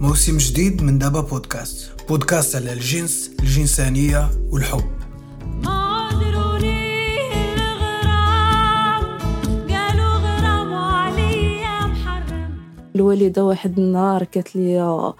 موسم 0.00 0.36
جديد 0.36 0.82
من 0.82 0.98
دابا 0.98 1.20
بودكاست. 1.20 1.90
بودكاست 2.08 2.56
على 2.56 2.72
الجنس 2.72 3.30
الجنسانية 3.40 4.30
والحب. 4.50 4.90
الوالدة 12.94 13.44
واحد 13.44 13.78
النهار 13.78 14.24
قالت 14.24 14.56
لي 14.56 15.14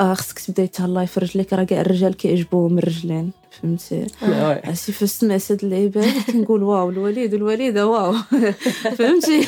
آه 0.00 0.14
خصك 0.14 0.38
تبداي 0.38 0.66
تهلاي 0.66 1.06
في 1.06 1.20
رجليك 1.20 1.52
راه 1.52 1.64
كاع 1.64 1.80
الرجال 1.80 2.14
كيعجبوهم 2.16 2.78
الرجلين 2.78 3.30
فهمتي؟ 3.62 4.06
عرفتي 4.22 4.92
فاش 4.92 5.08
سمعت 5.08 5.52
هاد 5.52 5.64
اللعيبه 5.64 6.06
كنقول 6.26 6.62
واو 6.62 6.90
الوليد 6.90 7.34
والوالده 7.34 7.86
واو. 7.86 8.12
فهمتي؟ 8.98 9.46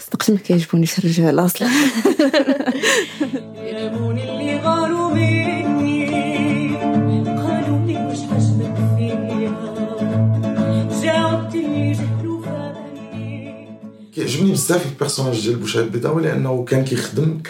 صدقت 0.00 0.30
ما 0.30 0.36
كيعجبونيش 0.36 0.98
الرجال 0.98 1.38
أصلا. 1.38 1.68
اللي 3.62 4.58
غاروا 4.58 5.10
مني 5.14 6.06
قالوا 7.26 7.86
لي 7.86 7.96
واش 8.06 8.18
عجبك 8.18 8.76
فيا؟ 8.96 9.52
جاوبتني 11.02 11.92
جهلوا 11.92 12.42
كيعجبني 14.14 14.52
بزاف 14.52 14.86
ال 14.86 14.91
personnage 14.91 15.40
ديال 15.46 15.56
بوشعيب 15.56 15.84
البيضاوي 15.84 16.22
لأنه 16.22 16.64
كان 16.64 16.84
كيخدم 16.84 17.40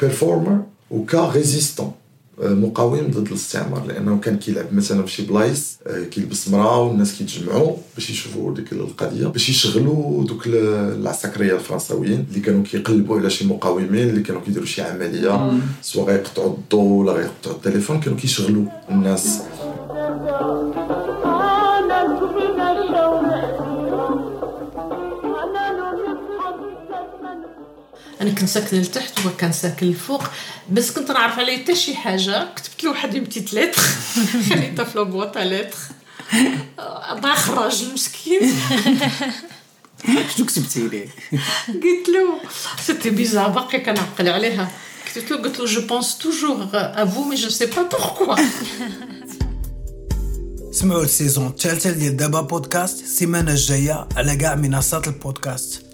ك 0.00 0.06
performeur 0.06 0.62
و 0.90 0.99
ك 0.99 1.09
résistant 1.09 1.92
مقاوم 2.42 3.10
ضد 3.10 3.26
الاستعمار 3.26 3.86
لأنه 3.86 4.18
كان 4.18 4.36
كيلعب 4.38 4.74
مثلا 4.74 5.02
في 5.02 5.12
شي 5.12 5.22
بلايص 5.22 5.78
كيلبس 6.10 6.48
مرا 6.48 6.76
والناس 6.76 7.14
كيتجمعوا 7.18 7.76
باش 7.94 8.10
يشوفوا 8.10 8.54
ديك 8.54 8.72
القضية 8.72 9.26
باش 9.26 9.48
يشغلوا 9.48 10.24
دوك 10.24 10.42
العساكريه 10.46 11.54
الفرنساويين 11.54 12.26
اللي 12.28 12.40
كانوا 12.40 12.62
كيقلبوا 12.62 13.18
على 13.18 13.30
شي 13.30 13.46
مقاومين 13.46 14.08
اللي 14.08 14.20
كانوا 14.20 14.40
كيديروا 14.40 14.66
شي 14.66 14.82
عمليه 14.82 15.60
سواء 15.82 16.06
غيقطعوا 16.06 16.54
الضوء 16.54 16.82
ولا 16.82 17.12
غيقطعوا 17.12 17.56
التليفون 17.56 18.00
كانوا 18.00 18.18
كيشغلوا 18.18 18.64
الناس 18.90 19.42
أنا 28.20 28.30
كنت 28.30 28.44
ساكنة 28.44 28.80
لتحت 28.80 29.18
وهو 29.18 29.36
كان 29.36 29.52
ساكن 29.52 29.86
الفوق 29.86 30.24
بس 30.70 30.90
كنت 30.90 31.10
نعرف 31.10 31.38
عليه 31.38 31.62
حتى 31.62 31.74
شي 31.74 31.94
حاجة. 31.94 32.48
كتبت 32.56 32.84
له 32.84 32.90
واحد 32.90 33.16
بتيت 33.16 33.54
لتر 33.54 33.82
خليتها 34.50 34.84
في 34.84 34.98
لابواط 34.98 35.38
لتر 35.38 35.76
بغا 37.12 37.34
خرج 37.34 37.82
المسكين. 37.82 38.40
شنو 40.36 40.46
كتبتي 40.46 40.88
ليه؟ 40.88 41.08
قلت 41.68 42.08
له 42.08 42.40
سيتي 42.86 43.10
بيزار 43.10 43.48
باقي 43.48 43.80
كنعقل 43.80 44.28
عليها. 44.28 44.70
كتبت 45.06 45.30
له 45.30 45.36
قلت 45.36 45.58
له 45.60 45.66
je 45.66 45.80
pense 45.80 46.18
toujours 46.18 46.68
à 46.74 47.04
vous 47.04 47.24
mais 47.24 47.36
je 47.36 47.48
sais 47.48 47.66
pas 47.66 47.82
pourquoi 47.82 48.36
سمعوا 50.72 51.04
ال 51.04 51.10
saison 51.10 51.46
الثالثه 51.46 51.90
ديال 51.90 52.16
دابا 52.16 52.40
بودكاست 52.40 53.02
السيمانه 53.02 53.52
الجاية 53.52 54.08
على 54.16 54.36
كاع 54.36 54.54
منصات 54.54 55.08
البودكاست. 55.08 55.89